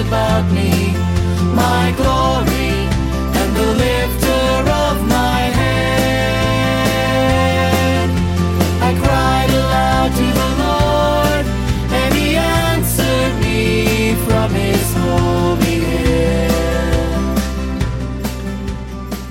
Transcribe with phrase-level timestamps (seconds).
[0.00, 0.92] about me,
[1.54, 2.88] my glory,
[3.38, 6.80] and the lifter of my head.
[8.80, 11.44] I cried aloud to the Lord,
[11.92, 17.34] and he answered me from his holy hill.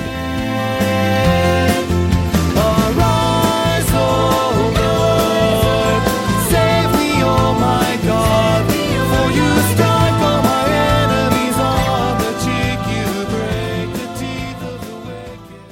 [2.56, 6.02] Arise, O Lord,
[6.50, 13.06] save me, O my God, for you strike all my enemies on the cheek, you
[13.30, 15.62] break the teeth of the wicked.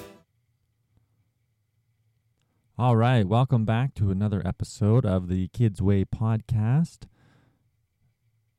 [2.78, 7.06] All right, welcome back to another episode of the Kids Way podcast.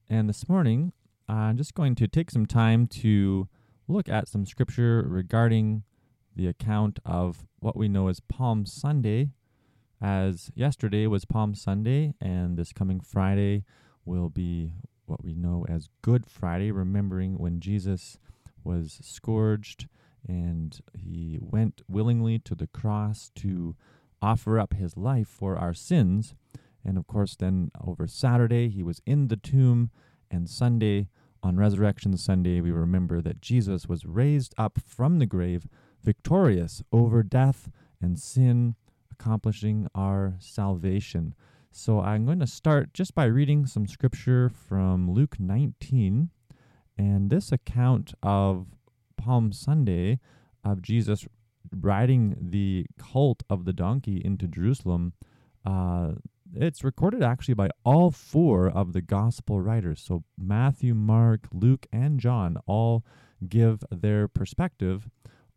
[0.09, 0.93] And this morning,
[1.27, 3.49] I'm just going to take some time to
[3.89, 5.83] look at some scripture regarding
[6.33, 9.31] the account of what we know as Palm Sunday.
[10.01, 13.65] As yesterday was Palm Sunday, and this coming Friday
[14.05, 14.71] will be
[15.07, 18.17] what we know as Good Friday, remembering when Jesus
[18.63, 19.87] was scourged
[20.25, 23.75] and he went willingly to the cross to
[24.21, 26.33] offer up his life for our sins.
[26.87, 29.91] And of course, then over Saturday, he was in the tomb,
[30.31, 31.09] and Sunday,
[31.43, 35.67] on Resurrection Sunday, we remember that Jesus was raised up from the grave,
[36.01, 37.69] victorious over death
[38.01, 38.75] and sin,
[39.11, 41.35] accomplishing our salvation.
[41.71, 46.29] So I'm going to start just by reading some scripture from Luke 19.
[46.97, 48.67] And this account of
[49.17, 50.19] Palm Sunday,
[50.63, 51.27] of Jesus
[51.71, 55.13] riding the cult of the donkey into Jerusalem,
[55.65, 56.13] uh,
[56.53, 60.01] it's recorded actually by all four of the gospel writers.
[60.01, 63.03] So Matthew, Mark, Luke, and John all
[63.47, 65.09] give their perspective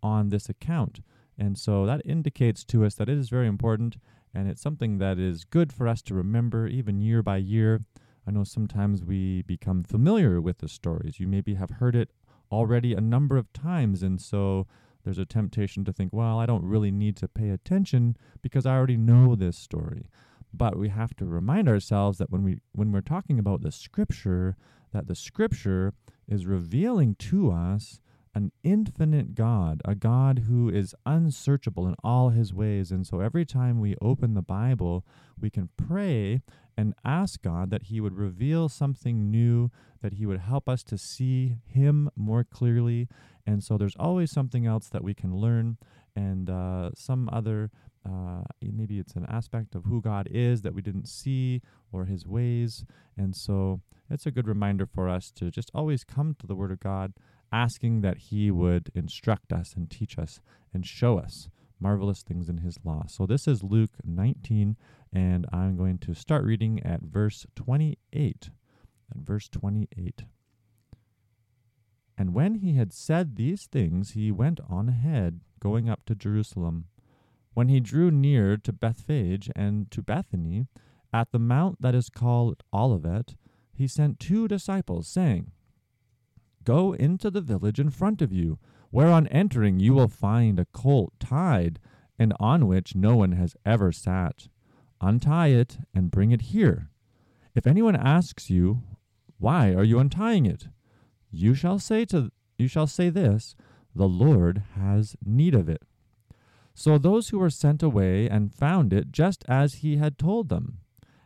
[0.02, 1.00] on this account.
[1.38, 3.96] And so that indicates to us that it is very important
[4.34, 7.80] and it's something that is good for us to remember even year by year.
[8.26, 11.18] I know sometimes we become familiar with the stories.
[11.18, 12.10] You maybe have heard it
[12.52, 14.66] already a number of times, and so
[15.04, 18.76] there's a temptation to think, well, I don't really need to pay attention because I
[18.76, 20.06] already know this story.
[20.52, 24.56] But we have to remind ourselves that when we when we're talking about the scripture,
[24.92, 25.94] that the scripture
[26.28, 28.00] is revealing to us
[28.34, 32.92] an infinite God, a God who is unsearchable in all his ways.
[32.92, 35.04] And so every time we open the Bible,
[35.40, 36.42] we can pray
[36.76, 40.96] and ask God that he would reveal something new, that he would help us to
[40.96, 43.08] see him more clearly.
[43.44, 45.76] And so there's always something else that we can learn
[46.14, 47.70] and uh, some other.
[48.04, 51.60] Uh, maybe it's an aspect of who God is that we didn't see
[51.92, 52.84] or his ways.
[53.16, 53.80] And so
[54.10, 57.12] it's a good reminder for us to just always come to the Word of God,
[57.52, 60.40] asking that He would instruct us and teach us
[60.74, 63.04] and show us marvelous things in His law.
[63.08, 64.76] So this is Luke 19,
[65.12, 68.50] and I'm going to start reading at verse 28.
[69.10, 70.24] At verse 28.
[72.18, 76.84] And when he had said these things, he went on ahead, going up to Jerusalem.
[77.54, 80.66] When he drew near to Bethphage and to Bethany,
[81.12, 83.34] at the mount that is called Olivet,
[83.72, 85.50] he sent two disciples, saying,
[86.64, 88.58] Go into the village in front of you,
[88.90, 91.80] where on entering you will find a colt tied,
[92.18, 94.48] and on which no one has ever sat.
[95.00, 96.90] Untie it and bring it here.
[97.54, 98.82] If anyone asks you,
[99.38, 100.68] Why are you untying it?
[101.30, 103.56] You shall say to you shall say this,
[103.94, 105.82] The Lord has need of it.
[106.80, 110.78] So those who were sent away and found it just as he had told them.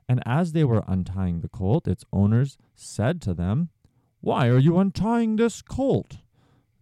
[0.08, 3.68] And as they were untying the colt, its owners said to them,
[4.20, 6.16] Why are you untying this colt?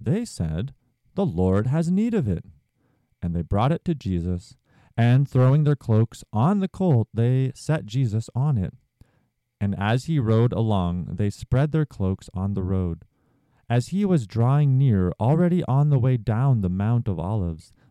[0.00, 0.72] They said,
[1.16, 2.46] The Lord has need of it.
[3.20, 4.56] And they brought it to Jesus,
[4.96, 8.72] and throwing their cloaks on the colt, they set Jesus on it.
[9.60, 13.04] And as he rode along, they spread their cloaks on the road.
[13.68, 17.70] As he was drawing near, already on the way down the Mount of Olives,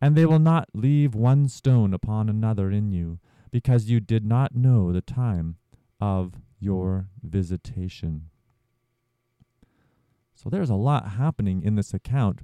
[0.00, 3.18] And they will not leave one stone upon another in you,
[3.50, 5.56] because you did not know the time
[6.00, 8.30] of your visitation.
[10.34, 12.40] So there's a lot happening in this account.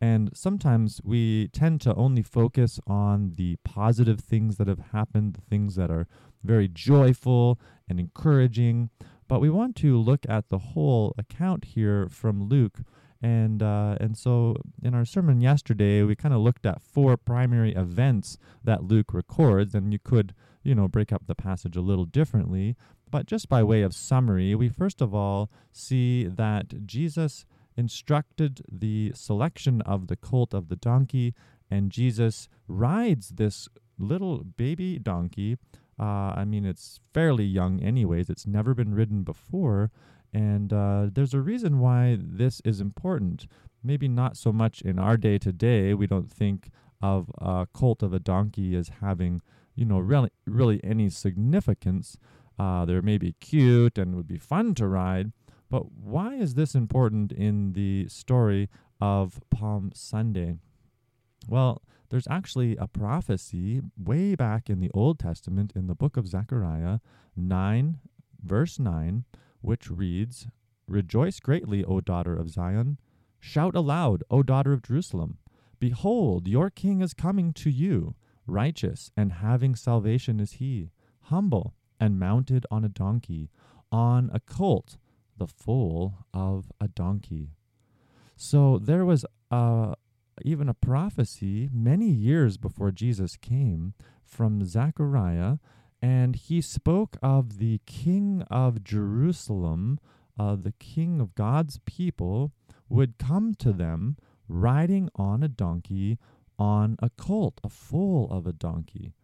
[0.00, 5.40] And sometimes we tend to only focus on the positive things that have happened, the
[5.42, 6.06] things that are
[6.44, 7.58] very joyful
[7.88, 8.90] and encouraging.
[9.28, 12.78] But we want to look at the whole account here from Luke.
[13.22, 17.74] And uh, and so in our sermon yesterday, we kind of looked at four primary
[17.74, 22.06] events that Luke records, and you could you know break up the passage a little
[22.06, 22.76] differently.
[23.10, 27.44] But just by way of summary, we first of all see that Jesus
[27.76, 31.34] instructed the selection of the colt of the donkey,
[31.70, 33.68] and Jesus rides this
[33.98, 35.56] little baby donkey.
[35.98, 38.30] Uh, I mean, it's fairly young, anyways.
[38.30, 39.90] It's never been ridden before.
[40.32, 43.46] And uh, there's a reason why this is important.
[43.82, 45.94] Maybe not so much in our day to day.
[45.94, 46.70] We don't think
[47.02, 49.40] of a colt of a donkey as having,
[49.74, 52.16] you know, really, really any significance.
[52.58, 55.32] Uh, they may be cute and would be fun to ride,
[55.70, 58.68] but why is this important in the story
[59.00, 60.56] of Palm Sunday?
[61.48, 66.26] Well, there's actually a prophecy way back in the Old Testament in the book of
[66.26, 66.98] Zechariah
[67.36, 67.98] 9,
[68.44, 69.24] verse 9,
[69.60, 70.46] which reads,
[70.86, 72.98] Rejoice greatly, O daughter of Zion.
[73.38, 75.38] Shout aloud, O daughter of Jerusalem.
[75.78, 78.14] Behold, your king is coming to you.
[78.46, 80.90] Righteous and having salvation is he,
[81.22, 83.50] humble and mounted on a donkey,
[83.92, 84.98] on a colt,
[85.36, 87.50] the foal of a donkey.
[88.36, 89.94] So there was uh,
[90.42, 95.56] even a prophecy many years before Jesus came from Zechariah,
[96.02, 99.98] and he spoke of the king of Jerusalem,
[100.38, 102.52] uh, the king of God's people,
[102.88, 104.16] would come to them
[104.48, 106.18] riding on a donkey
[106.58, 109.14] on a colt, a foal of a donkey.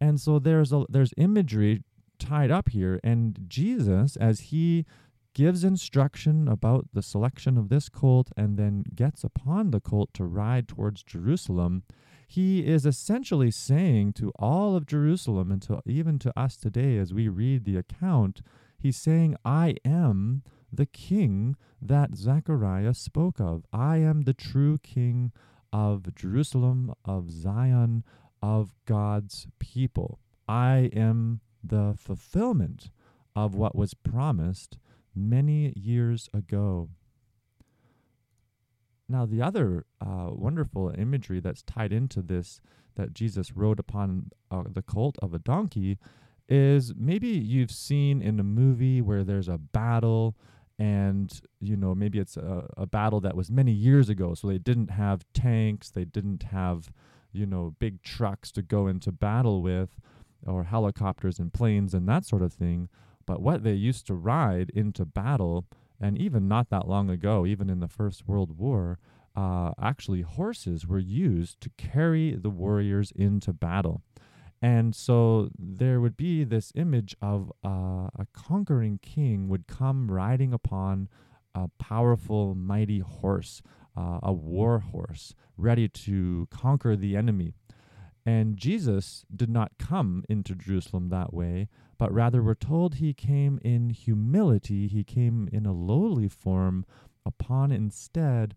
[0.00, 1.84] And so there's a there's imagery
[2.18, 3.00] tied up here.
[3.04, 4.86] And Jesus, as he
[5.32, 10.24] gives instruction about the selection of this colt and then gets upon the colt to
[10.24, 11.84] ride towards Jerusalem,
[12.30, 17.12] he is essentially saying to all of Jerusalem and to even to us today as
[17.12, 18.40] we read the account,
[18.78, 23.64] he's saying, I am the king that Zechariah spoke of.
[23.72, 25.32] I am the true king
[25.72, 28.04] of Jerusalem, of Zion,
[28.40, 30.20] of God's people.
[30.46, 32.90] I am the fulfillment
[33.34, 34.78] of what was promised
[35.16, 36.90] many years ago.
[39.10, 42.60] Now, the other uh, wonderful imagery that's tied into this
[42.96, 45.98] that Jesus rode upon uh, the colt of a donkey
[46.48, 50.36] is maybe you've seen in a movie where there's a battle
[50.78, 54.58] and you know maybe it's a, a battle that was many years ago so they
[54.58, 56.90] didn't have tanks they didn't have
[57.32, 60.00] you know big trucks to go into battle with
[60.46, 62.88] or helicopters and planes and that sort of thing.
[63.26, 65.66] But what they used to ride into battle,
[66.00, 68.98] and even not that long ago, even in the First World War,
[69.36, 74.02] uh, actually horses were used to carry the warriors into battle.
[74.62, 80.52] And so there would be this image of uh, a conquering king would come riding
[80.52, 81.08] upon
[81.54, 83.62] a powerful, mighty horse,
[83.96, 87.54] uh, a war horse, ready to conquer the enemy.
[88.26, 91.68] And Jesus did not come into Jerusalem that way,
[92.00, 96.86] but rather we're told he came in humility, he came in a lowly form
[97.26, 98.54] upon instead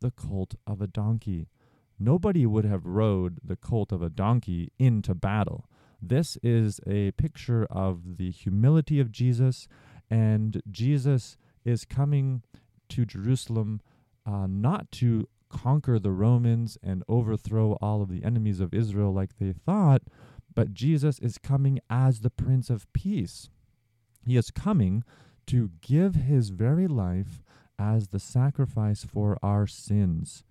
[0.00, 1.50] the colt of a donkey.
[1.98, 5.68] Nobody would have rode the colt of a donkey into battle.
[6.00, 9.68] This is a picture of the humility of Jesus,
[10.08, 11.36] and Jesus
[11.66, 12.44] is coming
[12.88, 13.82] to Jerusalem
[14.24, 19.36] uh, not to conquer the Romans and overthrow all of the enemies of Israel like
[19.38, 20.00] they thought,
[20.56, 23.50] but Jesus is coming as the Prince of Peace.
[24.26, 25.04] He is coming
[25.46, 27.44] to give his very life
[27.78, 30.42] as the sacrifice for our sins.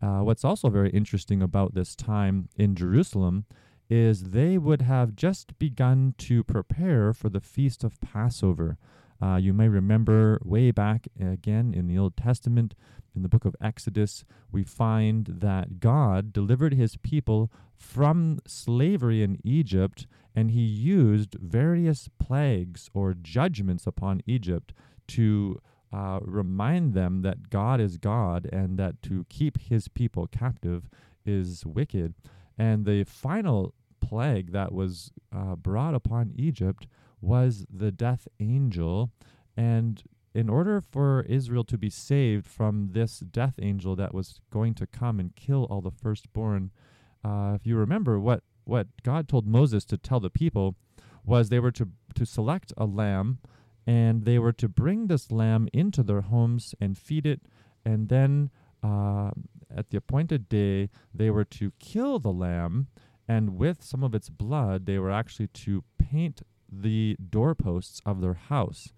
[0.00, 3.46] Uh, what's also very interesting about this time in Jerusalem
[3.88, 8.76] is they would have just begun to prepare for the feast of Passover.
[9.22, 12.74] Uh, you may remember way back again in the Old Testament,
[13.14, 19.38] in the book of Exodus, we find that God delivered his people from slavery in
[19.42, 24.74] Egypt, and he used various plagues or judgments upon Egypt
[25.08, 25.60] to
[25.92, 30.90] uh, remind them that God is God and that to keep his people captive
[31.24, 32.14] is wicked.
[32.58, 36.86] And the final plague that was uh, brought upon Egypt
[37.20, 39.10] was the death angel.
[39.56, 40.02] And
[40.34, 44.86] in order for Israel to be saved from this death angel that was going to
[44.86, 46.70] come and kill all the firstborn,
[47.24, 50.76] uh, if you remember what, what God told Moses to tell the people
[51.24, 53.38] was they were to, to select a lamb
[53.86, 57.42] and they were to bring this lamb into their homes and feed it
[57.84, 58.50] and then
[58.82, 59.30] uh,
[59.74, 62.88] at the appointed day they were to kill the lamb
[63.28, 68.34] and with some of its blood they were actually to paint the doorposts of their
[68.34, 68.92] house.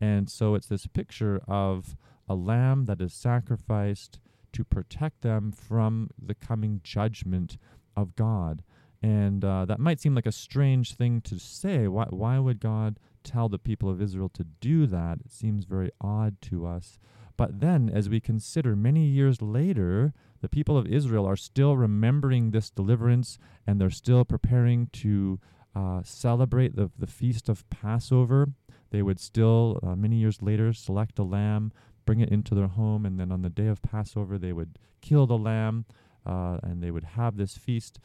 [0.00, 1.96] And so it's this picture of
[2.28, 4.20] a lamb that is sacrificed
[4.52, 7.58] to protect them from the coming judgment
[7.96, 8.62] of god.
[9.02, 11.86] And uh, that might seem like a strange thing to say.
[11.86, 15.18] Why, why would god tell the people of israel to do that?
[15.24, 16.98] It seems very odd to us.
[17.36, 22.50] But then, as we consider many years later, the people of Israel are still remembering
[22.50, 25.38] this deliverance and they're still preparing to
[25.78, 28.48] uh, celebrate the, the feast of Passover.
[28.90, 31.72] They would still, uh, many years later, select a lamb,
[32.04, 35.26] bring it into their home, and then on the day of Passover, they would kill
[35.26, 35.84] the lamb
[36.26, 38.00] uh, and they would have this feast.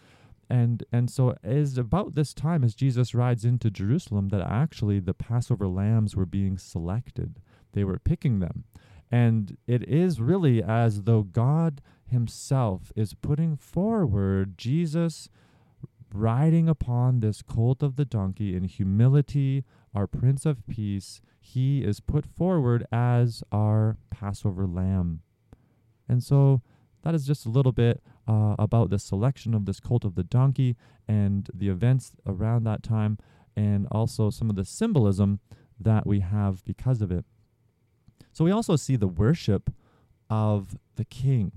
[0.49, 4.99] And, and so it is about this time as Jesus rides into Jerusalem that actually
[4.99, 7.39] the Passover lambs were being selected.
[7.71, 8.65] They were picking them.
[9.09, 15.29] And it is really as though God Himself is putting forward Jesus
[16.13, 21.21] riding upon this colt of the donkey in humility, our Prince of Peace.
[21.39, 25.21] He is put forward as our Passover lamb.
[26.07, 26.61] And so
[27.03, 30.23] that is just a little bit uh, about the selection of this colt of the
[30.23, 30.77] donkey
[31.07, 33.17] and the events around that time,
[33.55, 35.39] and also some of the symbolism
[35.79, 37.25] that we have because of it.
[38.31, 39.71] So we also see the worship
[40.29, 41.51] of the king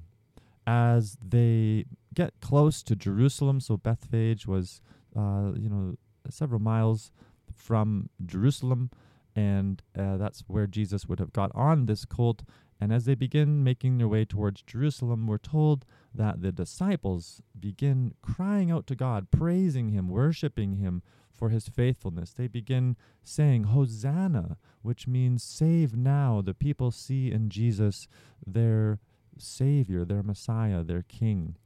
[0.67, 1.85] as they
[2.17, 3.61] get close to Jerusalem.
[3.61, 4.81] So Bethphage was,
[5.15, 5.95] uh, you know,
[6.29, 7.13] several miles
[7.55, 8.91] from Jerusalem,
[9.37, 12.43] and uh, that's where Jesus would have got on this colt.
[12.81, 18.15] And as they begin making their way towards Jerusalem, we're told that the disciples begin
[18.21, 21.03] crying out to God, praising Him, worshiping Him
[21.37, 22.33] for his faithfulness.
[22.33, 26.41] They begin saying, Hosanna, which means save now.
[26.41, 28.09] The people see in Jesus
[28.47, 28.99] their
[29.39, 31.57] Savior, their Messiah, their King.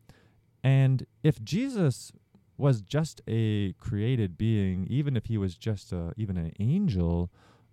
[0.62, 2.12] And if Jesus
[2.56, 7.30] was just a created being, even if he was just a, even an angel,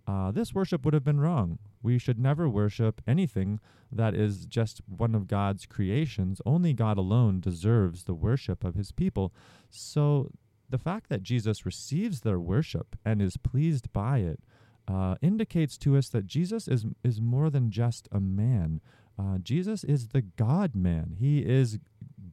[0.08, 1.60] uh, this worship would have been wrong.
[1.84, 3.60] We should never worship anything
[3.92, 6.42] that is just one of God's creations.
[6.46, 9.34] Only God alone deserves the worship of his people.
[9.70, 10.32] So
[10.70, 14.40] the fact that Jesus receives their worship and is pleased by it
[14.88, 18.80] uh, indicates to us that Jesus is, is more than just a man.
[19.20, 21.16] Uh, Jesus is the God man.
[21.20, 21.80] He is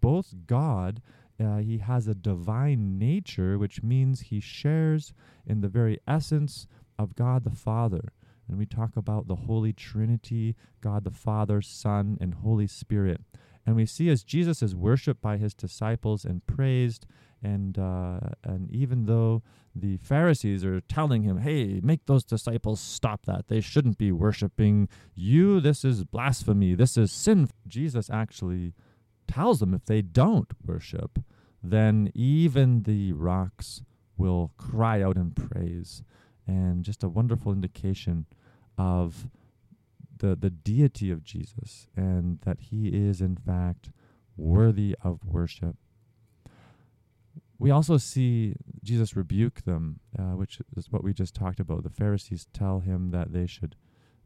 [0.05, 1.01] both God,
[1.41, 5.13] uh, he has a divine nature, which means he shares
[5.47, 6.67] in the very essence
[6.99, 8.13] of God the Father.
[8.47, 13.23] And we talk about the Holy Trinity God the Father, Son, and Holy Spirit.
[13.67, 17.07] And we see as Jesus is worshiped by his disciples and praised,
[17.43, 19.43] and uh, and even though
[19.75, 23.49] the Pharisees are telling him, "Hey, make those disciples stop that.
[23.49, 25.61] They shouldn't be worshiping you.
[25.61, 26.75] This is blasphemy.
[26.75, 28.75] This is sin." Jesus actually
[29.27, 31.19] tells them if they don't worship,
[31.63, 33.83] then even the rocks
[34.17, 36.03] will cry out in praise.
[36.47, 38.27] And just a wonderful indication
[38.77, 39.29] of
[40.17, 43.91] the the deity of Jesus and that he is in fact
[44.37, 45.77] worthy of worship
[47.59, 51.83] we also see Jesus rebuke them, uh, which is what we just talked about.
[51.83, 53.77] The Pharisees tell him that they should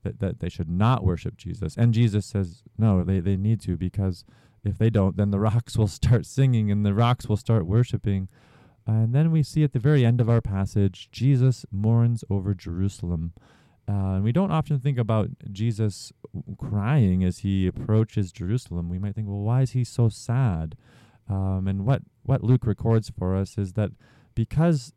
[0.03, 1.77] that, that they should not worship Jesus.
[1.77, 4.25] And Jesus says, no, they, they need to because
[4.65, 8.29] if they don't, then the rocks will start singing and the rocks will start worshiping.
[8.87, 13.33] And then we see at the very end of our passage, Jesus mourns over Jerusalem.
[13.89, 16.13] Uh, and we don't often think about Jesus
[16.59, 18.89] crying as he approaches Jerusalem.
[18.89, 20.77] We might think, well, why is he so sad?
[21.29, 23.91] Um, and what, what Luke records for us is that
[24.35, 24.95] because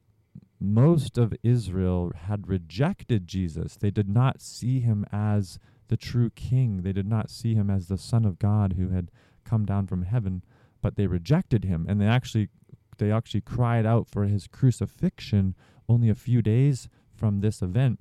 [0.60, 6.84] most of Israel had rejected Jesus, they did not see him as the true king.
[6.84, 9.12] They did not see him as the Son of God who had
[9.44, 10.44] come down from heaven,
[10.82, 12.50] but they rejected him, and they actually
[12.98, 15.56] they actually cried out for his crucifixion
[15.90, 18.00] only a few days from this event.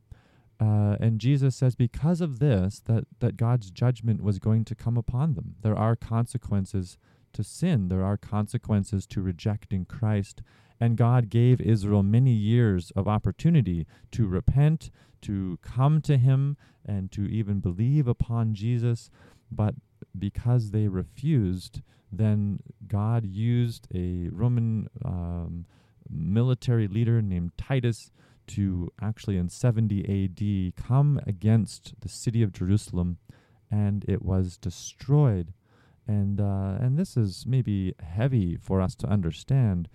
[0.60, 4.98] Uh, and Jesus says, because of this, that, that God's judgment was going to come
[4.98, 5.54] upon them.
[5.62, 6.98] There are consequences
[7.32, 10.42] to sin, there are consequences to rejecting Christ.
[10.78, 14.90] And God gave Israel many years of opportunity to repent,
[15.22, 19.10] to come to Him, and to even believe upon Jesus.
[19.50, 19.74] But
[20.18, 25.66] because they refused, then God used a Roman um,
[26.08, 28.10] military leader named Titus
[28.48, 33.18] to actually in 70 AD come against the city of Jerusalem
[33.70, 35.52] and it was destroyed.
[36.06, 39.88] And, uh, and this is maybe heavy for us to understand,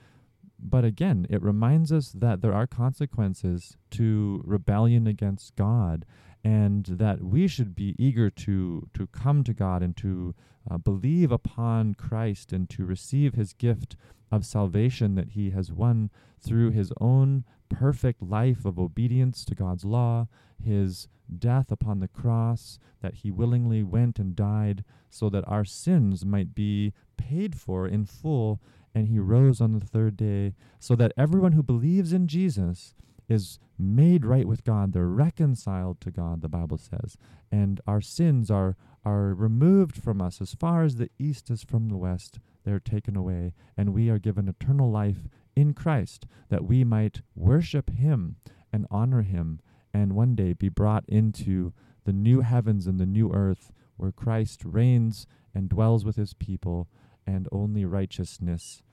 [0.58, 6.06] but again, it reminds us that there are consequences to rebellion against God
[6.46, 10.36] and that we should be eager to, to come to God and to
[10.70, 13.96] uh, believe upon Christ and to receive his gift
[14.32, 19.86] of salvation that he has won through his own perfect life of obedience to God's
[19.86, 20.28] law,
[20.64, 21.08] his
[21.40, 26.54] death upon the cross, that he willingly went and died so that our sins might
[26.54, 28.62] be paid for in full,
[28.94, 32.94] and he rose on the third day, so that everyone who believes in Jesus
[33.28, 34.94] is made right with God.
[34.94, 37.18] They're reconciled to God, the Bible says.
[37.52, 41.90] And our sins are, are removed from us as far as the east is from
[41.90, 42.40] the west.
[42.64, 43.54] They're taken away.
[43.78, 48.36] And we are given eternal life in Christ, that we might worship Him
[48.74, 49.62] and honor Him,
[49.94, 54.62] and one day be brought into the new heavens and the new earth where Christ
[54.66, 56.90] reigns and dwells with His people,
[57.26, 58.84] and only righteousness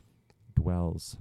[0.55, 1.17] dwells.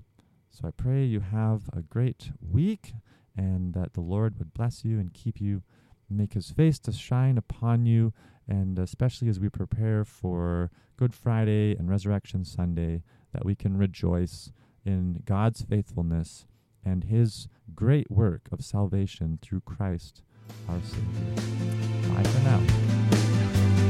[0.52, 2.94] So I pray you have a great week
[3.38, 5.64] and that the Lord would bless you and keep you,
[6.10, 8.14] make his face to shine upon you,
[8.48, 13.02] and especially as we prepare for Good Friday and Resurrection Sunday,
[13.34, 14.52] that we can rejoice
[14.86, 16.46] in God's faithfulness
[16.84, 20.22] and his great work of salvation through Christ
[20.68, 22.14] our Savior.
[22.14, 22.62] Bye for now.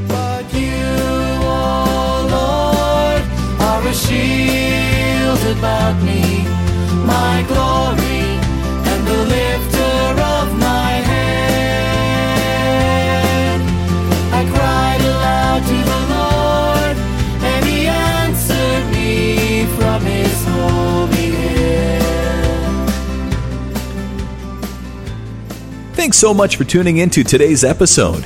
[0.07, 0.71] But you,
[1.43, 3.23] O Lord,
[3.61, 6.40] are a shield about me,
[7.11, 8.23] my glory,
[8.89, 9.95] and the lifter
[10.35, 12.41] of my head.
[14.39, 16.95] I cried aloud to the Lord,
[17.51, 19.09] and he answered me
[19.77, 22.87] from his holy hill.
[25.93, 28.25] Thanks so much for tuning in to today's episode.